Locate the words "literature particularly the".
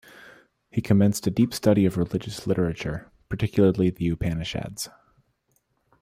2.47-4.09